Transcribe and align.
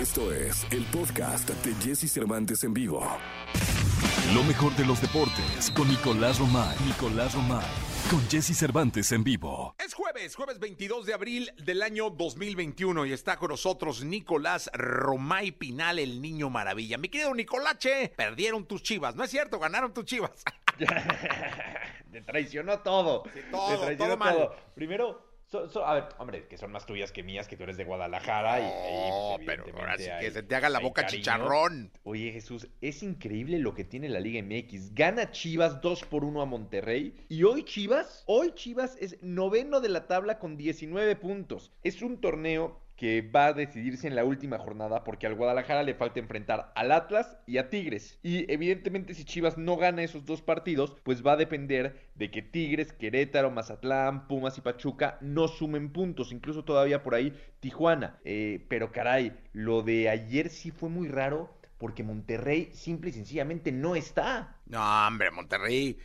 Esto 0.00 0.32
es 0.32 0.66
el 0.72 0.82
podcast 0.86 1.50
de 1.50 1.74
Jesse 1.74 2.10
Cervantes 2.10 2.64
en 2.64 2.72
vivo. 2.72 3.06
Lo 4.34 4.42
mejor 4.44 4.74
de 4.76 4.86
los 4.86 4.98
deportes 5.02 5.70
con 5.76 5.88
Nicolás 5.88 6.38
Romay. 6.38 6.74
Nicolás 6.86 7.34
Romay. 7.34 7.66
Con 8.10 8.26
Jesse 8.30 8.56
Cervantes 8.56 9.12
en 9.12 9.22
vivo. 9.22 9.74
Es 9.78 9.92
jueves, 9.92 10.34
jueves 10.34 10.58
22 10.58 11.04
de 11.04 11.12
abril 11.12 11.52
del 11.58 11.82
año 11.82 12.08
2021 12.08 13.04
y 13.04 13.12
está 13.12 13.36
con 13.36 13.50
nosotros 13.50 14.02
Nicolás 14.02 14.70
Romay 14.72 15.50
Pinal, 15.52 15.98
el 15.98 16.22
niño 16.22 16.48
maravilla. 16.48 16.96
Mi 16.96 17.10
querido 17.10 17.34
Nicolache, 17.34 18.08
perdieron 18.16 18.64
tus 18.64 18.82
chivas. 18.82 19.14
No 19.16 19.24
es 19.24 19.30
cierto, 19.30 19.58
ganaron 19.58 19.92
tus 19.92 20.06
chivas. 20.06 20.42
Te 22.10 22.22
traicionó 22.22 22.78
todo. 22.78 23.24
Sí, 23.34 23.40
todo, 23.50 23.68
Te 23.68 23.76
traicionó 23.84 24.14
todo 24.14 24.16
mal. 24.16 24.48
Primero, 24.74 25.29
so- 25.50 25.68
so- 25.68 25.84
a 25.86 25.94
ver, 25.94 26.04
hombre, 26.18 26.46
que 26.48 26.56
son 26.56 26.72
más 26.72 26.86
tuyas 26.86 27.12
que 27.12 27.22
mías, 27.22 27.48
que 27.48 27.56
tú 27.56 27.64
eres 27.64 27.76
de 27.76 27.84
Guadalajara. 27.84 28.60
y, 28.60 28.62
y, 28.62 29.10
No, 29.10 29.32
pues, 29.36 29.46
pero 29.46 29.64
ahora 29.78 29.96
sí 29.98 30.04
que 30.04 30.10
hay- 30.12 30.30
se 30.30 30.42
te 30.42 30.54
haga 30.54 30.68
la 30.68 30.78
boca 30.80 31.02
cariño. 31.02 31.18
chicharrón. 31.22 31.90
Oye, 32.04 32.32
Jesús, 32.32 32.68
es 32.80 33.02
increíble 33.02 33.58
lo 33.58 33.74
que 33.74 33.84
tiene 33.84 34.08
la 34.08 34.20
Liga 34.20 34.38
MX. 34.42 34.94
Gana 34.94 35.30
Chivas 35.30 35.80
2 35.80 36.04
por 36.04 36.24
1 36.24 36.40
a 36.42 36.46
Monterrey. 36.46 37.14
Y 37.28 37.42
hoy 37.44 37.64
Chivas, 37.64 38.22
hoy 38.26 38.52
Chivas 38.54 38.96
es 39.00 39.22
noveno 39.22 39.80
de 39.80 39.88
la 39.88 40.06
tabla 40.06 40.38
con 40.38 40.56
19 40.56 41.16
puntos. 41.16 41.72
Es 41.82 42.02
un 42.02 42.20
torneo 42.20 42.80
que 43.00 43.22
va 43.22 43.46
a 43.46 43.52
decidirse 43.54 44.06
en 44.06 44.14
la 44.14 44.26
última 44.26 44.58
jornada 44.58 45.04
porque 45.04 45.26
al 45.26 45.34
Guadalajara 45.34 45.82
le 45.82 45.94
falta 45.94 46.20
enfrentar 46.20 46.70
al 46.74 46.92
Atlas 46.92 47.38
y 47.46 47.56
a 47.56 47.70
Tigres. 47.70 48.18
Y 48.22 48.52
evidentemente 48.52 49.14
si 49.14 49.24
Chivas 49.24 49.56
no 49.56 49.78
gana 49.78 50.02
esos 50.02 50.26
dos 50.26 50.42
partidos, 50.42 50.94
pues 51.02 51.24
va 51.26 51.32
a 51.32 51.36
depender 51.38 52.10
de 52.14 52.30
que 52.30 52.42
Tigres, 52.42 52.92
Querétaro, 52.92 53.50
Mazatlán, 53.50 54.28
Pumas 54.28 54.58
y 54.58 54.60
Pachuca 54.60 55.16
no 55.22 55.48
sumen 55.48 55.94
puntos. 55.94 56.30
Incluso 56.30 56.62
todavía 56.62 57.02
por 57.02 57.14
ahí 57.14 57.32
Tijuana. 57.60 58.18
Eh, 58.22 58.66
pero 58.68 58.92
caray, 58.92 59.32
lo 59.54 59.80
de 59.80 60.10
ayer 60.10 60.50
sí 60.50 60.70
fue 60.70 60.90
muy 60.90 61.08
raro 61.08 61.56
porque 61.78 62.02
Monterrey 62.02 62.68
simple 62.74 63.08
y 63.08 63.14
sencillamente 63.14 63.72
no 63.72 63.96
está. 63.96 64.58
No, 64.66 65.06
hombre, 65.06 65.30
Monterrey. 65.30 65.96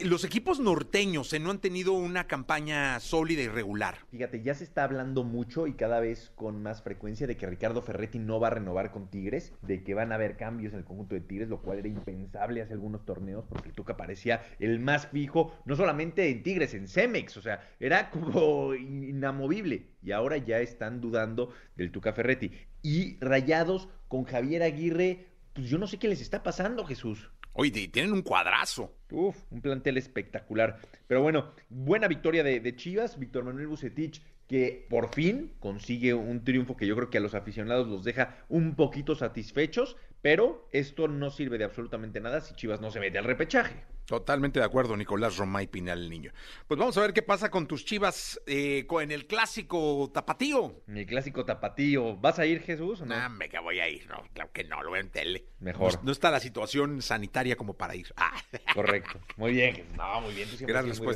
Los 0.00 0.24
equipos 0.24 0.60
norteños 0.60 1.32
eh, 1.32 1.38
no 1.38 1.50
han 1.50 1.60
tenido 1.60 1.92
una 1.92 2.26
campaña 2.26 2.98
sólida 3.00 3.42
y 3.42 3.48
regular. 3.48 3.98
Fíjate, 4.10 4.42
ya 4.42 4.54
se 4.54 4.64
está 4.64 4.84
hablando 4.84 5.24
mucho 5.24 5.66
y 5.66 5.74
cada 5.74 6.00
vez 6.00 6.32
con 6.36 6.62
más 6.62 6.82
frecuencia 6.82 7.26
de 7.26 7.36
que 7.36 7.46
Ricardo 7.46 7.82
Ferretti 7.82 8.18
no 8.18 8.40
va 8.40 8.48
a 8.48 8.50
renovar 8.50 8.92
con 8.92 9.10
Tigres, 9.10 9.52
de 9.60 9.82
que 9.82 9.92
van 9.92 10.12
a 10.12 10.14
haber 10.14 10.36
cambios 10.38 10.72
en 10.72 10.78
el 10.78 10.84
conjunto 10.84 11.14
de 11.14 11.20
Tigres, 11.20 11.48
lo 11.48 11.60
cual 11.60 11.78
era 11.78 11.88
impensable 11.88 12.62
hace 12.62 12.72
algunos 12.72 13.04
torneos 13.04 13.44
porque 13.48 13.72
Tuca 13.72 13.96
parecía 13.96 14.42
el 14.58 14.80
más 14.80 15.08
fijo, 15.08 15.54
no 15.66 15.76
solamente 15.76 16.30
en 16.30 16.42
Tigres, 16.42 16.72
en 16.72 16.88
Cemex, 16.88 17.36
o 17.36 17.42
sea, 17.42 17.60
era 17.78 18.10
como 18.10 18.74
inamovible. 18.74 19.88
Y 20.02 20.12
ahora 20.12 20.38
ya 20.38 20.60
están 20.60 21.00
dudando 21.00 21.52
del 21.76 21.92
Tuca 21.92 22.12
Ferretti. 22.12 22.52
Y 22.82 23.18
rayados 23.20 23.88
con 24.08 24.24
Javier 24.24 24.62
Aguirre, 24.62 25.26
pues 25.52 25.68
yo 25.68 25.76
no 25.76 25.86
sé 25.86 25.98
qué 25.98 26.08
les 26.08 26.22
está 26.22 26.42
pasando, 26.42 26.86
Jesús. 26.86 27.30
Oye, 27.52 27.88
tienen 27.88 28.12
un 28.12 28.22
cuadrazo. 28.22 28.94
Uf, 29.10 29.36
un 29.50 29.60
plantel 29.60 29.96
espectacular. 29.98 30.78
Pero 31.06 31.22
bueno, 31.22 31.52
buena 31.68 32.06
victoria 32.08 32.42
de, 32.44 32.76
Chivas, 32.76 33.18
Víctor 33.18 33.44
Manuel 33.44 33.66
Bucetich, 33.66 34.22
que 34.50 34.84
por 34.90 35.14
fin 35.14 35.52
consigue 35.60 36.12
un 36.12 36.42
triunfo 36.42 36.76
que 36.76 36.84
yo 36.84 36.96
creo 36.96 37.08
que 37.08 37.18
a 37.18 37.20
los 37.20 37.36
aficionados 37.36 37.86
los 37.86 38.02
deja 38.02 38.38
un 38.48 38.74
poquito 38.74 39.14
satisfechos, 39.14 39.96
pero 40.22 40.66
esto 40.72 41.06
no 41.06 41.30
sirve 41.30 41.56
de 41.56 41.62
absolutamente 41.62 42.20
nada 42.20 42.40
si 42.40 42.56
Chivas 42.56 42.80
no 42.80 42.90
se 42.90 42.98
mete 42.98 43.16
al 43.16 43.26
repechaje. 43.26 43.84
Totalmente 44.06 44.58
de 44.58 44.64
acuerdo, 44.64 44.96
Nicolás 44.96 45.36
Romay 45.36 45.68
Pinal, 45.68 46.02
el 46.02 46.10
niño. 46.10 46.32
Pues 46.66 46.80
vamos 46.80 46.98
a 46.98 47.00
ver 47.00 47.12
qué 47.12 47.22
pasa 47.22 47.48
con 47.48 47.68
tus 47.68 47.84
chivas 47.84 48.40
eh, 48.44 48.84
en 48.90 49.12
el 49.12 49.28
clásico 49.28 50.10
tapatío. 50.12 50.82
En 50.88 50.96
el 50.96 51.06
clásico 51.06 51.44
tapatío, 51.44 52.16
¿vas 52.16 52.40
a 52.40 52.44
ir 52.44 52.60
Jesús 52.62 53.02
o 53.02 53.06
no? 53.06 53.30
Me 53.30 53.48
que 53.48 53.60
voy 53.60 53.78
a 53.78 53.88
ir. 53.88 54.08
No, 54.08 54.20
claro 54.34 54.50
que 54.52 54.64
no, 54.64 54.82
lo 54.82 54.90
veo 54.90 55.00
en 55.00 55.10
tele. 55.10 55.44
Mejor. 55.60 55.94
No, 55.94 56.00
no 56.06 56.10
está 56.10 56.32
la 56.32 56.40
situación 56.40 57.02
sanitaria 57.02 57.54
como 57.54 57.74
para 57.74 57.94
ir. 57.94 58.12
Ah, 58.16 58.34
Correcto. 58.74 59.20
Muy 59.36 59.52
bien, 59.52 59.76
Jesús. 59.76 59.96
No, 59.96 60.22
muy 60.22 60.34
bien. 60.34 60.48
Tú 60.48 60.66
gran 60.66 60.92
sido 60.92 61.04
muy 61.04 61.14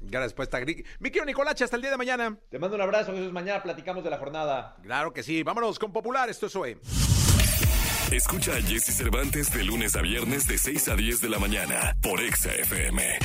Gran 0.00 0.22
respuesta. 0.22 0.58
Gri- 0.60 0.84
Mi 0.98 1.10
querido 1.10 1.26
Nicolache, 1.26 1.64
hasta 1.64 1.76
el 1.76 1.82
día 1.82 1.90
de 1.90 1.96
mañana. 1.96 2.36
Te 2.50 2.58
mando 2.58 2.76
un 2.76 2.82
abrazo, 2.82 3.12
Jesús. 3.12 3.32
Mañana 3.32 3.62
platicamos 3.62 4.02
de 4.02 4.10
la 4.10 4.18
jornada. 4.18 4.76
Claro 4.82 5.12
que 5.12 5.22
sí. 5.22 5.42
Vámonos 5.42 5.78
con 5.78 5.92
Popular. 5.92 6.28
Esto 6.30 6.46
es 6.46 6.56
OE. 6.56 6.78
Escucha 8.10 8.52
a 8.52 8.60
Jesse 8.62 8.96
Cervantes 8.96 9.52
de 9.52 9.62
lunes 9.62 9.94
a 9.94 10.02
viernes 10.02 10.46
de 10.48 10.58
6 10.58 10.88
a 10.88 10.96
10 10.96 11.20
de 11.20 11.28
la 11.28 11.38
mañana 11.38 11.96
por 12.02 12.20
Exa 12.20 12.52
FM. 12.52 13.18